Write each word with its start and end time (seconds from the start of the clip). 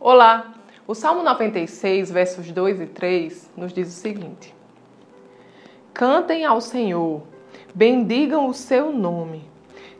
Olá! 0.00 0.54
O 0.86 0.94
Salmo 0.94 1.24
96, 1.24 2.12
versos 2.12 2.52
2 2.52 2.82
e 2.82 2.86
3 2.86 3.50
nos 3.56 3.72
diz 3.72 3.88
o 3.88 4.00
seguinte: 4.00 4.54
Cantem 5.92 6.44
ao 6.44 6.60
Senhor, 6.60 7.22
bendigam 7.74 8.46
o 8.46 8.54
seu 8.54 8.92
nome. 8.92 9.50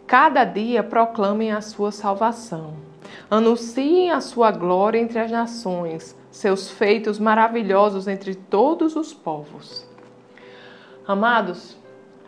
Cada 0.07 0.45
dia 0.45 0.85
proclamem 0.85 1.51
a 1.51 1.61
sua 1.61 1.91
salvação. 1.91 2.75
Anunciem 3.29 4.13
a 4.13 4.21
sua 4.21 4.53
glória 4.53 5.01
entre 5.01 5.19
as 5.19 5.32
nações, 5.32 6.17
seus 6.30 6.71
feitos 6.71 7.19
maravilhosos 7.19 8.07
entre 8.07 8.37
todos 8.37 8.95
os 8.95 9.12
povos. 9.12 9.85
Amados, 11.09 11.77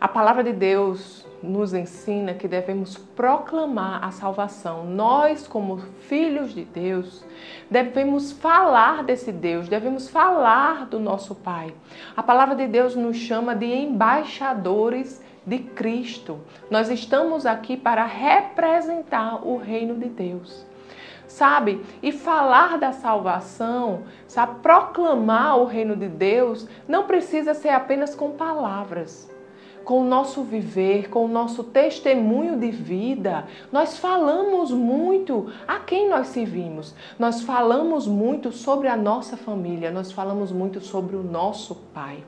a 0.01 0.07
palavra 0.07 0.43
de 0.43 0.51
Deus 0.51 1.27
nos 1.43 1.75
ensina 1.75 2.33
que 2.33 2.47
devemos 2.47 2.97
proclamar 2.97 4.03
a 4.03 4.09
salvação. 4.09 4.83
Nós, 4.83 5.47
como 5.47 5.77
filhos 5.77 6.55
de 6.55 6.65
Deus, 6.65 7.23
devemos 7.69 8.31
falar 8.31 9.03
desse 9.03 9.31
Deus, 9.31 9.69
devemos 9.69 10.09
falar 10.09 10.87
do 10.87 10.99
nosso 10.99 11.35
Pai. 11.35 11.71
A 12.17 12.23
palavra 12.23 12.55
de 12.55 12.65
Deus 12.65 12.95
nos 12.95 13.15
chama 13.15 13.53
de 13.53 13.67
embaixadores 13.67 15.23
de 15.45 15.59
Cristo. 15.59 16.39
Nós 16.67 16.89
estamos 16.89 17.45
aqui 17.45 17.77
para 17.77 18.03
representar 18.03 19.47
o 19.47 19.55
reino 19.57 19.93
de 19.95 20.09
Deus 20.09 20.65
sabe? 21.27 21.81
E 22.03 22.11
falar 22.11 22.77
da 22.77 22.91
salvação, 22.91 24.03
sabe? 24.27 24.59
Proclamar 24.59 25.59
o 25.59 25.63
reino 25.63 25.95
de 25.95 26.09
Deus 26.09 26.67
não 26.89 27.05
precisa 27.05 27.53
ser 27.53 27.69
apenas 27.69 28.13
com 28.13 28.31
palavras 28.31 29.31
com 29.83 30.01
o 30.01 30.05
nosso 30.05 30.43
viver, 30.43 31.09
com 31.09 31.25
o 31.25 31.27
nosso 31.27 31.63
testemunho 31.63 32.57
de 32.57 32.71
vida, 32.71 33.47
nós 33.71 33.97
falamos 33.97 34.71
muito 34.71 35.51
a 35.67 35.79
quem 35.79 36.09
nós 36.09 36.27
servimos. 36.27 36.95
Nós 37.17 37.41
falamos 37.41 38.07
muito 38.07 38.51
sobre 38.51 38.87
a 38.87 38.95
nossa 38.95 39.35
família, 39.35 39.91
nós 39.91 40.11
falamos 40.11 40.51
muito 40.51 40.79
sobre 40.81 41.15
o 41.15 41.23
nosso 41.23 41.75
Pai. 41.93 42.23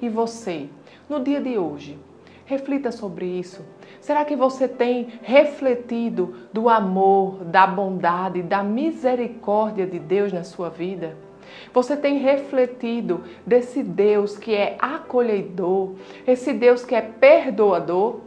E 0.00 0.08
você, 0.08 0.68
no 1.08 1.20
dia 1.20 1.40
de 1.40 1.58
hoje, 1.58 1.98
reflita 2.46 2.90
sobre 2.90 3.26
isso. 3.26 3.64
Será 4.00 4.24
que 4.24 4.36
você 4.36 4.66
tem 4.66 5.08
refletido 5.22 6.34
do 6.52 6.68
amor, 6.68 7.44
da 7.44 7.66
bondade, 7.66 8.42
da 8.42 8.62
misericórdia 8.62 9.86
de 9.86 9.98
Deus 9.98 10.32
na 10.32 10.44
sua 10.44 10.70
vida? 10.70 11.27
Você 11.72 11.96
tem 11.96 12.18
refletido 12.18 13.24
desse 13.46 13.82
Deus 13.82 14.36
que 14.36 14.54
é 14.54 14.76
acolhedor, 14.78 15.94
esse 16.26 16.52
Deus 16.52 16.84
que 16.84 16.94
é 16.94 17.00
perdoador? 17.00 18.20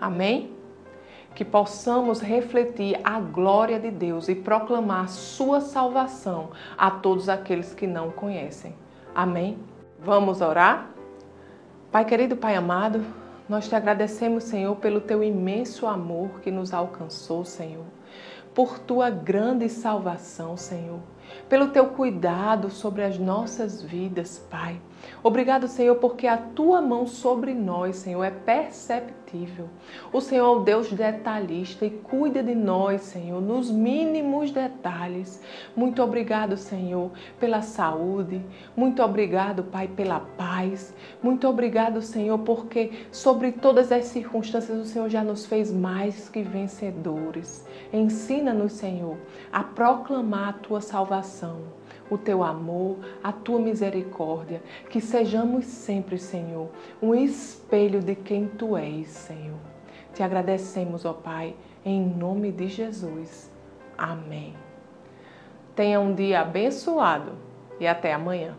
Amém? 0.00 0.50
Que 1.34 1.44
possamos 1.44 2.20
refletir 2.20 3.00
a 3.02 3.18
glória 3.20 3.78
de 3.78 3.90
Deus 3.90 4.28
e 4.28 4.34
proclamar 4.34 5.08
sua 5.08 5.60
salvação 5.60 6.50
a 6.76 6.90
todos 6.90 7.28
aqueles 7.28 7.74
que 7.74 7.86
não 7.86 8.10
conhecem. 8.10 8.74
Amém? 9.14 9.58
Vamos 9.98 10.40
orar? 10.40 10.90
Pai 11.90 12.04
querido, 12.04 12.36
Pai 12.36 12.56
amado, 12.56 13.04
nós 13.48 13.68
te 13.68 13.74
agradecemos, 13.74 14.44
Senhor, 14.44 14.74
pelo 14.76 15.00
teu 15.00 15.22
imenso 15.22 15.86
amor 15.86 16.40
que 16.40 16.50
nos 16.50 16.72
alcançou, 16.72 17.44
Senhor, 17.44 17.84
por 18.54 18.78
tua 18.78 19.10
grande 19.10 19.68
salvação, 19.68 20.56
Senhor 20.56 21.00
pelo 21.48 21.68
teu 21.68 21.86
cuidado 21.86 22.70
sobre 22.70 23.02
as 23.02 23.18
nossas 23.18 23.82
vidas, 23.82 24.38
Pai. 24.50 24.80
Obrigado, 25.22 25.66
Senhor, 25.66 25.96
porque 25.96 26.26
a 26.26 26.36
tua 26.36 26.80
mão 26.80 27.06
sobre 27.06 27.52
nós, 27.54 27.96
Senhor, 27.96 28.22
é 28.22 28.30
perceptível. 28.30 29.68
O 30.12 30.20
Senhor 30.20 30.60
é 30.60 30.64
Deus 30.64 30.92
detalhista 30.92 31.84
e 31.84 31.90
cuida 31.90 32.42
de 32.42 32.54
nós, 32.54 33.02
Senhor, 33.02 33.40
nos 33.40 33.70
mínimos 33.70 34.52
detalhes. 34.52 35.42
Muito 35.74 36.02
obrigado, 36.02 36.56
Senhor, 36.56 37.10
pela 37.40 37.62
saúde. 37.62 38.40
Muito 38.76 39.02
obrigado, 39.02 39.64
Pai, 39.64 39.88
pela 39.88 40.20
paz. 40.20 40.94
Muito 41.20 41.48
obrigado, 41.48 42.00
Senhor, 42.00 42.38
porque 42.38 42.92
sobre 43.10 43.52
todas 43.52 43.90
as 43.90 44.04
circunstâncias 44.04 44.78
o 44.78 44.84
Senhor 44.84 45.08
já 45.08 45.24
nos 45.24 45.46
fez 45.46 45.72
mais 45.72 46.28
que 46.28 46.42
vencedores. 46.42 47.66
Ensina-nos, 48.42 48.72
Senhor, 48.72 49.16
a 49.52 49.62
proclamar 49.62 50.48
a 50.48 50.52
tua 50.54 50.80
salvação 50.80 51.60
o 52.10 52.18
teu 52.18 52.42
amor, 52.42 52.98
a 53.22 53.32
tua 53.32 53.58
misericórdia, 53.58 54.60
que 54.90 55.00
sejamos 55.00 55.64
sempre, 55.64 56.18
Senhor, 56.18 56.68
um 57.00 57.14
espelho 57.14 58.02
de 58.02 58.14
quem 58.14 58.48
tu 58.48 58.76
és, 58.76 59.08
Senhor. 59.08 59.56
Te 60.12 60.22
agradecemos, 60.22 61.06
ó 61.06 61.14
Pai, 61.14 61.54
em 61.84 62.04
nome 62.04 62.52
de 62.52 62.68
Jesus. 62.68 63.50
Amém. 63.96 64.54
Tenha 65.74 66.00
um 66.00 66.12
dia 66.12 66.40
abençoado 66.40 67.32
e 67.80 67.86
até 67.86 68.12
amanhã. 68.12 68.54